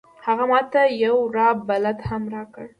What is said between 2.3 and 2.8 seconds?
راکړ.